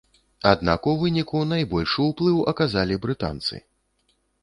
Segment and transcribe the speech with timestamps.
[0.51, 3.55] Аднак у выніку найбольшы ўплыў аказалі брытанцы.